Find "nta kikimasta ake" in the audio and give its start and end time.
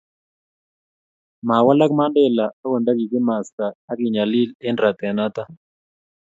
2.81-4.05